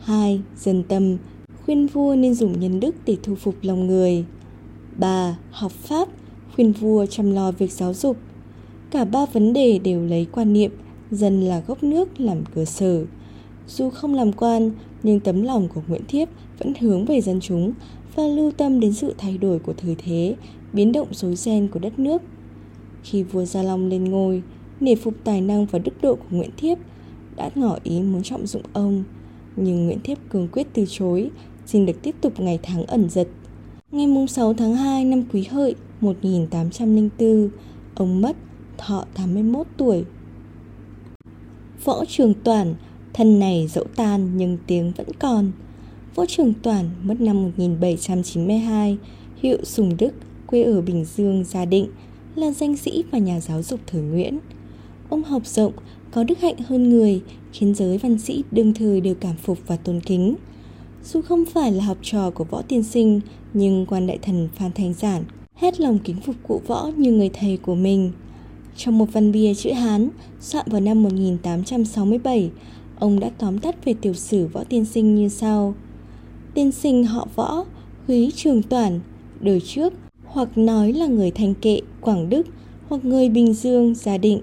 hai 0.00 0.40
Dân 0.56 0.82
tâm, 0.82 1.16
khuyên 1.64 1.86
vua 1.86 2.14
nên 2.14 2.34
dùng 2.34 2.60
nhân 2.60 2.80
đức 2.80 2.94
để 3.06 3.16
thu 3.22 3.34
phục 3.34 3.54
lòng 3.62 3.86
người. 3.86 4.24
ba 4.98 5.38
Học 5.50 5.72
pháp, 5.72 6.08
khuyên 6.54 6.72
vua 6.72 7.06
chăm 7.06 7.32
lo 7.32 7.52
việc 7.52 7.72
giáo 7.72 7.94
dục. 7.94 8.16
Cả 8.90 9.04
ba 9.04 9.26
vấn 9.26 9.52
đề 9.52 9.78
đều 9.78 10.04
lấy 10.04 10.26
quan 10.32 10.52
niệm 10.52 10.70
dân 11.10 11.40
là 11.40 11.62
gốc 11.66 11.82
nước 11.82 12.20
làm 12.20 12.44
cơ 12.54 12.64
sở. 12.64 13.04
Dù 13.68 13.90
không 13.90 14.14
làm 14.14 14.32
quan, 14.32 14.70
nhưng 15.02 15.20
tấm 15.20 15.42
lòng 15.42 15.68
của 15.74 15.80
Nguyễn 15.88 16.02
Thiếp 16.08 16.28
vẫn 16.58 16.72
hướng 16.80 17.04
về 17.04 17.20
dân 17.20 17.40
chúng 17.40 17.72
và 18.14 18.22
lưu 18.22 18.50
tâm 18.50 18.80
đến 18.80 18.92
sự 18.92 19.14
thay 19.18 19.38
đổi 19.38 19.58
của 19.58 19.72
thời 19.76 19.96
thế, 19.98 20.36
biến 20.76 20.92
động 20.92 21.08
rối 21.10 21.36
ren 21.36 21.68
của 21.68 21.78
đất 21.78 21.98
nước. 21.98 22.22
Khi 23.02 23.22
vua 23.22 23.44
Gia 23.44 23.62
Long 23.62 23.88
lên 23.88 24.04
ngôi, 24.04 24.42
nể 24.80 24.94
phục 24.94 25.14
tài 25.24 25.40
năng 25.40 25.66
và 25.66 25.78
đức 25.78 25.92
độ 26.02 26.14
của 26.14 26.36
Nguyễn 26.36 26.50
Thiếp, 26.56 26.78
đã 27.36 27.50
ngỏ 27.54 27.78
ý 27.82 28.00
muốn 28.00 28.22
trọng 28.22 28.46
dụng 28.46 28.62
ông. 28.72 29.04
Nhưng 29.56 29.86
Nguyễn 29.86 30.00
Thiếp 30.00 30.18
cường 30.28 30.48
quyết 30.48 30.66
từ 30.72 30.84
chối, 30.88 31.30
xin 31.66 31.86
được 31.86 32.02
tiếp 32.02 32.14
tục 32.20 32.40
ngày 32.40 32.58
tháng 32.62 32.84
ẩn 32.84 33.08
giật. 33.10 33.28
Ngày 33.92 34.26
6 34.28 34.54
tháng 34.54 34.74
2 34.74 35.04
năm 35.04 35.22
Quý 35.32 35.44
Hợi 35.50 35.74
1804, 36.00 37.48
ông 37.94 38.20
mất, 38.20 38.36
thọ 38.78 39.04
81 39.14 39.66
tuổi. 39.76 40.04
Võ 41.84 42.04
Trường 42.04 42.34
Toản, 42.34 42.74
thân 43.12 43.38
này 43.38 43.66
dẫu 43.66 43.84
tan 43.96 44.36
nhưng 44.36 44.58
tiếng 44.66 44.92
vẫn 44.96 45.08
còn. 45.18 45.52
Võ 46.14 46.26
Trường 46.26 46.54
Toản 46.62 46.90
mất 47.02 47.20
năm 47.20 47.42
1792, 47.42 48.98
hiệu 49.36 49.58
Sùng 49.64 49.96
Đức, 49.98 50.14
quê 50.46 50.62
ở 50.62 50.80
Bình 50.80 51.04
Dương, 51.04 51.44
Gia 51.44 51.64
Định, 51.64 51.88
là 52.34 52.50
danh 52.50 52.76
sĩ 52.76 53.04
và 53.10 53.18
nhà 53.18 53.40
giáo 53.40 53.62
dục 53.62 53.80
thời 53.86 54.02
Nguyễn. 54.02 54.38
Ông 55.08 55.22
học 55.22 55.46
rộng, 55.46 55.72
có 56.10 56.24
đức 56.24 56.38
hạnh 56.40 56.56
hơn 56.66 56.88
người, 56.88 57.22
khiến 57.52 57.74
giới 57.74 57.98
văn 57.98 58.18
sĩ 58.18 58.44
đương 58.50 58.74
thời 58.74 59.00
đều 59.00 59.14
cảm 59.14 59.36
phục 59.36 59.58
và 59.66 59.76
tôn 59.76 60.00
kính. 60.00 60.34
Dù 61.04 61.22
không 61.22 61.44
phải 61.44 61.72
là 61.72 61.84
học 61.84 61.98
trò 62.02 62.30
của 62.30 62.44
võ 62.44 62.62
tiên 62.62 62.82
sinh, 62.82 63.20
nhưng 63.54 63.86
quan 63.86 64.06
đại 64.06 64.18
thần 64.22 64.48
Phan 64.54 64.72
Thanh 64.72 64.94
Giản 64.94 65.24
hết 65.54 65.80
lòng 65.80 65.98
kính 65.98 66.16
phục 66.20 66.36
cụ 66.42 66.60
võ 66.66 66.90
như 66.96 67.12
người 67.12 67.30
thầy 67.32 67.56
của 67.56 67.74
mình. 67.74 68.12
Trong 68.76 68.98
một 68.98 69.12
văn 69.12 69.32
bia 69.32 69.54
chữ 69.54 69.72
Hán, 69.72 70.08
soạn 70.40 70.66
vào 70.70 70.80
năm 70.80 71.02
1867, 71.02 72.50
ông 72.98 73.20
đã 73.20 73.30
tóm 73.38 73.58
tắt 73.58 73.84
về 73.84 73.94
tiểu 74.00 74.14
sử 74.14 74.46
võ 74.46 74.64
tiên 74.64 74.84
sinh 74.84 75.14
như 75.14 75.28
sau. 75.28 75.74
Tiên 76.54 76.72
sinh 76.72 77.04
họ 77.04 77.28
võ, 77.34 77.64
húy 78.06 78.32
trường 78.36 78.62
toàn, 78.62 79.00
đời 79.40 79.60
trước, 79.60 79.92
hoặc 80.36 80.58
nói 80.58 80.92
là 80.92 81.06
người 81.06 81.30
thanh 81.30 81.54
kệ, 81.54 81.80
Quảng 82.00 82.28
Đức, 82.28 82.46
hoặc 82.88 83.04
người 83.04 83.28
Bình 83.28 83.54
Dương, 83.54 83.94
Gia 83.94 84.18
Định. 84.18 84.40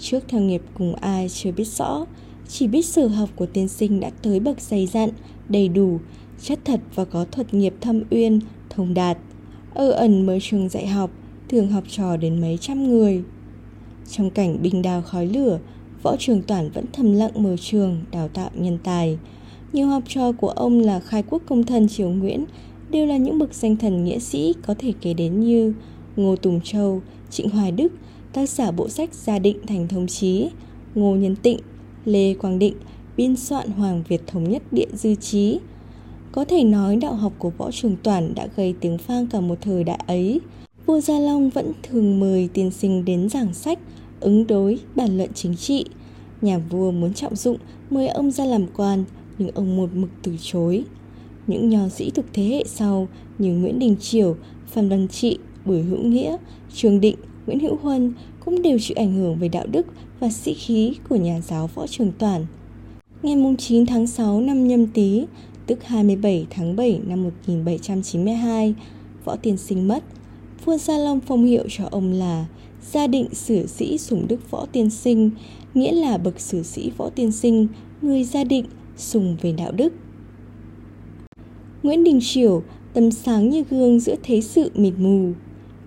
Trước 0.00 0.24
theo 0.28 0.40
nghiệp 0.40 0.62
cùng 0.74 0.94
ai 0.94 1.28
chưa 1.28 1.52
biết 1.52 1.68
rõ, 1.68 2.06
chỉ 2.48 2.66
biết 2.66 2.86
sở 2.86 3.06
học 3.06 3.28
của 3.36 3.46
tiên 3.46 3.68
sinh 3.68 4.00
đã 4.00 4.10
tới 4.22 4.40
bậc 4.40 4.60
dày 4.60 4.86
dặn, 4.86 5.10
đầy 5.48 5.68
đủ, 5.68 5.98
chất 6.42 6.58
thật 6.64 6.80
và 6.94 7.04
có 7.04 7.24
thuật 7.32 7.54
nghiệp 7.54 7.74
thâm 7.80 8.02
uyên, 8.10 8.40
thông 8.70 8.94
đạt. 8.94 9.18
Ở 9.74 9.90
ẩn 9.90 10.26
mới 10.26 10.38
trường 10.42 10.68
dạy 10.68 10.86
học, 10.86 11.10
thường 11.48 11.70
học 11.70 11.84
trò 11.88 12.16
đến 12.16 12.40
mấy 12.40 12.58
trăm 12.60 12.88
người. 12.88 13.22
Trong 14.10 14.30
cảnh 14.30 14.62
bình 14.62 14.82
đào 14.82 15.02
khói 15.02 15.26
lửa, 15.26 15.58
Võ 16.02 16.16
Trường 16.18 16.42
Toản 16.42 16.70
vẫn 16.70 16.84
thầm 16.92 17.12
lặng 17.12 17.32
mở 17.34 17.56
trường 17.60 18.00
đào 18.10 18.28
tạo 18.28 18.50
nhân 18.54 18.78
tài. 18.84 19.18
Nhiều 19.72 19.86
học 19.86 20.02
trò 20.08 20.32
của 20.32 20.50
ông 20.50 20.80
là 20.80 21.00
khai 21.00 21.22
quốc 21.30 21.42
công 21.46 21.64
thần 21.64 21.88
Triều 21.88 22.08
Nguyễn 22.08 22.44
đều 22.90 23.06
là 23.06 23.16
những 23.16 23.38
bậc 23.38 23.54
danh 23.54 23.76
thần 23.76 24.04
nghĩa 24.04 24.18
sĩ 24.18 24.54
có 24.66 24.74
thể 24.78 24.92
kể 25.00 25.14
đến 25.14 25.40
như 25.40 25.72
Ngô 26.16 26.36
Tùng 26.36 26.60
Châu, 26.60 27.02
Trịnh 27.30 27.48
Hoài 27.50 27.72
Đức, 27.72 27.92
tác 28.32 28.48
giả 28.48 28.70
bộ 28.70 28.88
sách 28.88 29.14
Gia 29.14 29.38
định 29.38 29.58
thành 29.66 29.88
thông 29.88 30.06
chí, 30.06 30.48
Ngô 30.94 31.14
Nhân 31.14 31.36
Tịnh, 31.36 31.58
Lê 32.04 32.34
Quang 32.34 32.58
Định, 32.58 32.74
biên 33.16 33.36
soạn 33.36 33.70
Hoàng 33.70 34.02
Việt 34.08 34.26
Thống 34.26 34.50
nhất 34.50 34.62
Điện 34.72 34.88
Dư 34.92 35.14
Chí. 35.14 35.58
Có 36.32 36.44
thể 36.44 36.64
nói 36.64 36.96
đạo 36.96 37.14
học 37.14 37.32
của 37.38 37.50
Võ 37.50 37.70
Trường 37.70 37.96
Toản 38.02 38.34
đã 38.34 38.48
gây 38.56 38.74
tiếng 38.80 38.98
vang 39.06 39.26
cả 39.26 39.40
một 39.40 39.58
thời 39.60 39.84
đại 39.84 40.00
ấy. 40.06 40.40
Vua 40.86 41.00
Gia 41.00 41.18
Long 41.18 41.50
vẫn 41.50 41.72
thường 41.82 42.20
mời 42.20 42.48
tiên 42.54 42.70
sinh 42.70 43.04
đến 43.04 43.28
giảng 43.28 43.54
sách, 43.54 43.78
ứng 44.20 44.46
đối, 44.46 44.78
bàn 44.94 45.16
luận 45.16 45.30
chính 45.34 45.56
trị. 45.56 45.84
Nhà 46.42 46.58
vua 46.58 46.90
muốn 46.90 47.14
trọng 47.14 47.36
dụng 47.36 47.56
mời 47.90 48.08
ông 48.08 48.30
ra 48.30 48.44
làm 48.44 48.66
quan, 48.76 49.04
nhưng 49.38 49.50
ông 49.54 49.76
một 49.76 49.90
mực 49.94 50.10
từ 50.22 50.36
chối. 50.42 50.84
Những 51.50 51.68
nho 51.68 51.88
sĩ 51.88 52.10
thực 52.10 52.26
thế 52.32 52.44
hệ 52.44 52.64
sau 52.66 53.08
như 53.38 53.52
Nguyễn 53.52 53.78
Đình 53.78 53.96
Triều, 54.00 54.36
Phan 54.66 54.88
Văn 54.88 55.08
Trị, 55.08 55.38
Bùi 55.64 55.82
Hữu 55.82 55.98
Nghĩa, 55.98 56.36
Trường 56.74 57.00
Định, 57.00 57.16
Nguyễn 57.46 57.60
Hữu 57.60 57.76
Huân 57.82 58.12
cũng 58.44 58.62
đều 58.62 58.78
chịu 58.78 58.94
ảnh 59.00 59.12
hưởng 59.12 59.36
về 59.38 59.48
đạo 59.48 59.66
đức 59.66 59.86
và 60.20 60.30
sĩ 60.30 60.54
khí 60.54 60.92
của 61.08 61.16
nhà 61.16 61.40
giáo 61.40 61.70
Võ 61.74 61.86
Trường 61.86 62.12
Toản. 62.18 62.46
Ngày 63.22 63.36
9 63.58 63.86
tháng 63.86 64.06
6 64.06 64.40
năm 64.40 64.68
nhâm 64.68 64.86
tý, 64.86 65.24
tức 65.66 65.84
27 65.84 66.46
tháng 66.50 66.76
7 66.76 67.00
năm 67.06 67.22
1792, 67.22 68.74
Võ 69.24 69.36
Tiên 69.36 69.56
Sinh 69.56 69.88
mất. 69.88 70.04
Vua 70.64 70.76
Gia 70.76 70.98
Long 70.98 71.20
phong 71.20 71.44
hiệu 71.44 71.64
cho 71.68 71.84
ông 71.90 72.12
là 72.12 72.46
Gia 72.92 73.06
định 73.06 73.26
sử 73.32 73.66
sĩ 73.66 73.98
sùng 73.98 74.28
đức 74.28 74.50
Võ 74.50 74.66
Tiên 74.72 74.90
Sinh, 74.90 75.30
nghĩa 75.74 75.92
là 75.92 76.18
bậc 76.18 76.40
sử 76.40 76.62
sĩ 76.62 76.90
Võ 76.96 77.10
Tiên 77.10 77.32
Sinh, 77.32 77.66
người 78.02 78.24
gia 78.24 78.44
định, 78.44 78.64
sùng 78.96 79.36
về 79.42 79.52
đạo 79.52 79.72
đức. 79.72 79.92
Nguyễn 81.82 82.04
Đình 82.04 82.18
Chiểu, 82.22 82.62
tầm 82.92 83.10
sáng 83.10 83.50
như 83.50 83.64
gương 83.70 84.00
giữa 84.00 84.14
thế 84.22 84.40
sự 84.40 84.70
mịt 84.74 84.94
mù. 84.98 85.32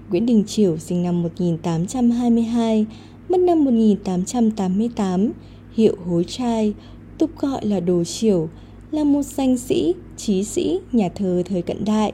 Nguyễn 0.10 0.26
Đình 0.26 0.44
Chiểu 0.48 0.78
sinh 0.78 1.04
năm 1.04 1.24
1822, 1.24 2.86
mất 3.30 3.40
năm 3.40 3.66
1888, 3.66 5.32
hiệu 5.74 5.96
hối 6.06 6.24
trai, 6.24 6.74
tục 7.18 7.30
gọi 7.40 7.66
là 7.66 7.80
Đồ 7.80 8.04
Chiểu, 8.04 8.50
là 8.92 9.04
một 9.04 9.24
danh 9.24 9.58
sĩ, 9.58 9.94
trí 10.18 10.44
sĩ, 10.44 10.80
nhà 10.92 11.10
thơ 11.10 11.44
thời 11.46 11.62
cận 11.62 11.86
đại. 11.86 12.14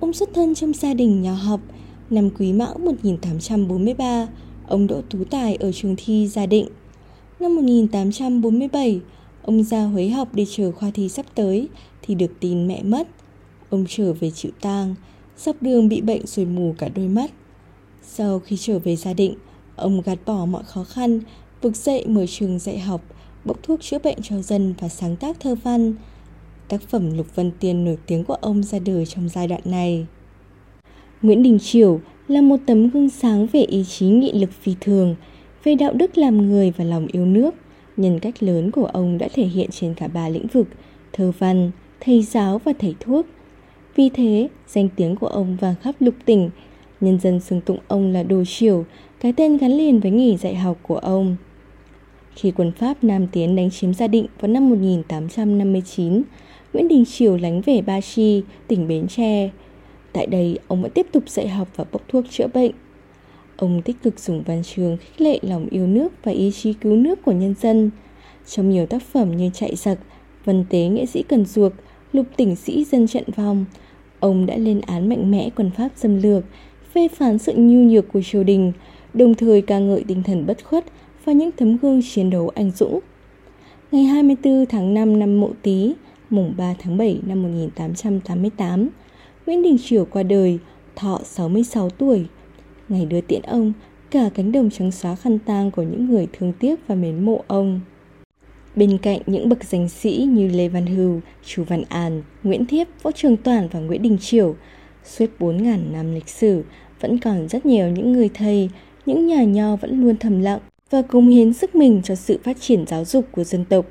Ông 0.00 0.12
xuất 0.12 0.34
thân 0.34 0.54
trong 0.54 0.72
gia 0.72 0.94
đình 0.94 1.22
nhà 1.22 1.34
học, 1.34 1.60
năm 2.10 2.30
Quý 2.38 2.52
Mão 2.52 2.78
1843, 2.78 4.28
ông 4.68 4.86
đỗ 4.86 5.00
tú 5.10 5.24
tài 5.24 5.56
ở 5.56 5.72
trường 5.72 5.94
thi 5.98 6.28
Gia 6.28 6.46
Định. 6.46 6.66
Năm 7.40 7.56
1847, 7.56 9.00
ông 9.42 9.64
ra 9.64 9.84
Huế 9.84 10.08
học 10.08 10.28
để 10.34 10.46
chờ 10.50 10.72
khoa 10.72 10.90
thi 10.94 11.08
sắp 11.08 11.26
tới 11.34 11.68
thì 12.02 12.14
được 12.14 12.32
tin 12.40 12.68
mẹ 12.68 12.82
mất. 12.82 13.08
Ông 13.70 13.84
trở 13.88 14.12
về 14.12 14.30
chịu 14.30 14.52
tang, 14.60 14.94
dọc 15.38 15.62
đường 15.62 15.88
bị 15.88 16.00
bệnh 16.00 16.26
rồi 16.26 16.46
mù 16.46 16.74
cả 16.78 16.88
đôi 16.94 17.08
mắt. 17.08 17.30
Sau 18.02 18.38
khi 18.38 18.56
trở 18.60 18.78
về 18.78 18.96
gia 18.96 19.12
định, 19.12 19.34
ông 19.76 20.02
gạt 20.04 20.18
bỏ 20.26 20.46
mọi 20.46 20.62
khó 20.64 20.84
khăn, 20.84 21.20
vực 21.62 21.76
dậy 21.76 22.06
mở 22.06 22.26
trường 22.26 22.58
dạy 22.58 22.78
học, 22.78 23.00
bốc 23.44 23.62
thuốc 23.62 23.80
chữa 23.80 23.98
bệnh 23.98 24.18
cho 24.22 24.42
dân 24.42 24.74
và 24.78 24.88
sáng 24.88 25.16
tác 25.16 25.40
thơ 25.40 25.54
văn. 25.54 25.94
Tác 26.68 26.82
phẩm 26.82 27.16
Lục 27.16 27.26
Vân 27.34 27.50
Tiên 27.60 27.84
nổi 27.84 27.98
tiếng 28.06 28.24
của 28.24 28.34
ông 28.34 28.62
ra 28.62 28.78
đời 28.78 29.06
trong 29.06 29.28
giai 29.28 29.48
đoạn 29.48 29.60
này. 29.64 30.06
Nguyễn 31.22 31.42
Đình 31.42 31.58
Chiểu 31.58 32.00
là 32.28 32.40
một 32.40 32.56
tấm 32.66 32.90
gương 32.90 33.10
sáng 33.10 33.46
về 33.46 33.60
ý 33.60 33.84
chí 33.84 34.06
nghị 34.06 34.32
lực 34.32 34.50
phi 34.52 34.74
thường, 34.80 35.16
về 35.64 35.74
đạo 35.74 35.92
đức 35.92 36.18
làm 36.18 36.48
người 36.48 36.70
và 36.70 36.84
lòng 36.84 37.06
yêu 37.12 37.26
nước. 37.26 37.54
Nhân 37.96 38.18
cách 38.18 38.42
lớn 38.42 38.70
của 38.70 38.86
ông 38.86 39.18
đã 39.18 39.28
thể 39.34 39.44
hiện 39.44 39.70
trên 39.70 39.94
cả 39.94 40.08
ba 40.08 40.28
lĩnh 40.28 40.46
vực, 40.46 40.66
thơ 41.12 41.32
văn, 41.38 41.70
thầy 42.04 42.22
giáo 42.22 42.58
và 42.58 42.72
thầy 42.78 42.94
thuốc. 43.00 43.26
Vì 43.96 44.08
thế, 44.08 44.48
danh 44.66 44.88
tiếng 44.96 45.16
của 45.16 45.26
ông 45.26 45.56
vang 45.60 45.74
khắp 45.82 45.94
lục 46.00 46.14
tỉnh, 46.24 46.50
nhân 47.00 47.18
dân 47.20 47.40
xưng 47.40 47.60
tụng 47.60 47.78
ông 47.88 48.12
là 48.12 48.22
Đồ 48.22 48.44
triều, 48.46 48.84
cái 49.20 49.32
tên 49.32 49.56
gắn 49.56 49.72
liền 49.72 50.00
với 50.00 50.10
nghề 50.10 50.36
dạy 50.36 50.54
học 50.54 50.78
của 50.82 50.98
ông. 50.98 51.36
Khi 52.34 52.50
quân 52.50 52.72
Pháp 52.72 53.04
Nam 53.04 53.26
Tiến 53.26 53.56
đánh 53.56 53.70
chiếm 53.70 53.94
Gia 53.94 54.06
Định 54.06 54.26
vào 54.40 54.48
năm 54.48 54.70
1859, 54.70 56.22
Nguyễn 56.72 56.88
Đình 56.88 57.04
Triều 57.04 57.36
lánh 57.36 57.60
về 57.60 57.82
Ba 57.82 58.00
Chi, 58.00 58.42
tỉnh 58.68 58.88
Bến 58.88 59.06
Tre. 59.08 59.50
Tại 60.12 60.26
đây, 60.26 60.58
ông 60.68 60.82
vẫn 60.82 60.90
tiếp 60.90 61.06
tục 61.12 61.28
dạy 61.28 61.48
học 61.48 61.68
và 61.76 61.84
bốc 61.92 62.02
thuốc 62.08 62.24
chữa 62.30 62.46
bệnh. 62.54 62.72
Ông 63.56 63.82
tích 63.82 63.96
cực 64.02 64.18
dùng 64.18 64.42
văn 64.46 64.62
trường 64.62 64.96
khích 64.96 65.20
lệ 65.20 65.38
lòng 65.42 65.66
yêu 65.70 65.86
nước 65.86 66.12
và 66.24 66.32
ý 66.32 66.50
chí 66.50 66.72
cứu 66.72 66.96
nước 66.96 67.24
của 67.24 67.32
nhân 67.32 67.54
dân. 67.60 67.90
Trong 68.46 68.70
nhiều 68.70 68.86
tác 68.86 69.02
phẩm 69.02 69.36
như 69.36 69.50
Chạy 69.54 69.76
giặc, 69.76 69.98
Vân 70.44 70.64
tế 70.70 70.86
nghệ 70.86 71.06
sĩ 71.06 71.22
Cần 71.22 71.44
Duộc, 71.44 71.72
Lục 72.12 72.26
tỉnh 72.36 72.56
sĩ 72.56 72.84
dân 72.84 73.06
trận 73.06 73.24
vòng, 73.36 73.64
ông 74.20 74.46
đã 74.46 74.56
lên 74.56 74.80
án 74.80 75.08
mạnh 75.08 75.30
mẽ 75.30 75.50
quân 75.56 75.70
Pháp 75.76 75.88
xâm 75.96 76.22
lược, 76.22 76.44
phê 76.92 77.08
phán 77.08 77.38
sự 77.38 77.52
nhu 77.56 77.90
nhược 77.90 78.12
của 78.12 78.22
triều 78.22 78.44
đình, 78.44 78.72
đồng 79.14 79.34
thời 79.34 79.62
ca 79.62 79.78
ngợi 79.78 80.04
tinh 80.08 80.22
thần 80.22 80.46
bất 80.46 80.64
khuất 80.64 80.84
và 81.24 81.32
những 81.32 81.50
tấm 81.52 81.76
gương 81.76 82.00
chiến 82.02 82.30
đấu 82.30 82.48
anh 82.48 82.70
dũng. 82.70 83.00
Ngày 83.92 84.04
24 84.04 84.66
tháng 84.66 84.94
5 84.94 85.18
năm 85.18 85.40
Mậu 85.40 85.52
Tý, 85.62 85.92
mùng 86.30 86.54
3 86.56 86.74
tháng 86.78 86.96
7 86.96 87.20
năm 87.26 87.42
1888, 87.42 88.88
Nguyễn 89.46 89.62
Đình 89.62 89.76
Chiểu 89.84 90.04
qua 90.04 90.22
đời, 90.22 90.58
thọ 90.96 91.20
66 91.24 91.90
tuổi. 91.90 92.26
Ngày 92.88 93.06
đưa 93.06 93.20
tiễn 93.20 93.42
ông, 93.42 93.72
cả 94.10 94.30
cánh 94.34 94.52
đồng 94.52 94.70
trắng 94.70 94.90
xóa 94.90 95.14
khăn 95.14 95.38
tang 95.38 95.70
của 95.70 95.82
những 95.82 96.06
người 96.06 96.28
thương 96.32 96.52
tiếc 96.52 96.86
và 96.86 96.94
mến 96.94 97.24
mộ 97.24 97.44
ông. 97.46 97.80
Bên 98.76 98.98
cạnh 98.98 99.20
những 99.26 99.48
bậc 99.48 99.64
danh 99.64 99.88
sĩ 99.88 100.28
như 100.30 100.48
Lê 100.48 100.68
Văn 100.68 100.86
Hưu, 100.86 101.20
Chu 101.44 101.64
Văn 101.64 101.82
An, 101.88 102.22
Nguyễn 102.42 102.66
Thiếp, 102.66 102.86
Võ 103.02 103.12
Trường 103.12 103.36
Toàn 103.36 103.68
và 103.72 103.80
Nguyễn 103.80 104.02
Đình 104.02 104.18
Chiểu, 104.20 104.56
suốt 105.04 105.26
4.000 105.38 105.92
năm 105.92 106.14
lịch 106.14 106.28
sử, 106.28 106.64
vẫn 107.00 107.18
còn 107.18 107.48
rất 107.48 107.66
nhiều 107.66 107.88
những 107.88 108.12
người 108.12 108.30
thầy, 108.34 108.70
những 109.06 109.26
nhà 109.26 109.44
nho 109.44 109.76
vẫn 109.76 110.00
luôn 110.00 110.16
thầm 110.16 110.40
lặng 110.40 110.58
và 110.90 111.02
cống 111.02 111.28
hiến 111.28 111.52
sức 111.52 111.74
mình 111.74 112.00
cho 112.04 112.14
sự 112.14 112.38
phát 112.44 112.56
triển 112.60 112.86
giáo 112.86 113.04
dục 113.04 113.24
của 113.32 113.44
dân 113.44 113.64
tộc. 113.64 113.86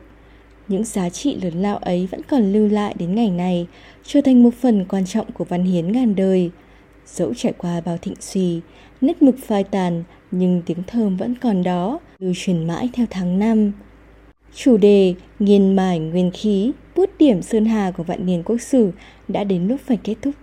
Những 0.67 0.83
giá 0.83 1.09
trị 1.09 1.38
lớn 1.41 1.53
lao 1.53 1.77
ấy 1.77 2.07
vẫn 2.11 2.21
còn 2.29 2.53
lưu 2.53 2.67
lại 2.67 2.95
đến 3.00 3.15
ngày 3.15 3.29
này, 3.29 3.67
trở 4.03 4.21
thành 4.21 4.43
một 4.43 4.53
phần 4.61 4.85
quan 4.89 5.05
trọng 5.05 5.31
của 5.31 5.43
văn 5.43 5.63
hiến 5.63 5.91
ngàn 5.91 6.15
đời. 6.15 6.51
Dẫu 7.05 7.33
trải 7.33 7.53
qua 7.57 7.81
bao 7.81 7.97
thịnh 7.97 8.15
suy, 8.19 8.61
nét 9.01 9.21
mực 9.21 9.35
phai 9.39 9.63
tàn, 9.63 10.03
nhưng 10.31 10.61
tiếng 10.65 10.83
thơm 10.88 11.17
vẫn 11.17 11.35
còn 11.35 11.63
đó, 11.63 12.00
lưu 12.19 12.33
truyền 12.35 12.67
mãi 12.67 12.89
theo 12.93 13.05
tháng 13.09 13.39
năm. 13.39 13.71
Chủ 14.55 14.77
đề 14.77 15.13
Nghiên 15.39 15.75
mài 15.75 16.00
nguyên 16.00 16.31
khí, 16.31 16.72
bút 16.96 17.10
điểm 17.20 17.41
sơn 17.41 17.65
hà 17.65 17.91
của 17.91 18.03
vạn 18.03 18.25
niên 18.25 18.43
quốc 18.43 18.62
sử 18.62 18.91
đã 19.27 19.43
đến 19.43 19.67
lúc 19.67 19.79
phải 19.86 19.98
kết 20.03 20.15
thúc. 20.22 20.36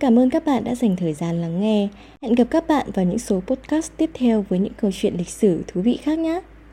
Cảm 0.00 0.18
ơn 0.18 0.30
các 0.30 0.44
bạn 0.46 0.64
đã 0.64 0.74
dành 0.74 0.96
thời 0.96 1.12
gian 1.12 1.40
lắng 1.40 1.60
nghe. 1.60 1.88
Hẹn 2.22 2.34
gặp 2.34 2.44
các 2.50 2.68
bạn 2.68 2.86
vào 2.94 3.04
những 3.04 3.18
số 3.18 3.40
podcast 3.46 3.92
tiếp 3.96 4.10
theo 4.14 4.44
với 4.48 4.58
những 4.58 4.72
câu 4.80 4.90
chuyện 4.94 5.14
lịch 5.18 5.28
sử 5.28 5.62
thú 5.66 5.80
vị 5.80 5.98
khác 6.02 6.18
nhé. 6.18 6.40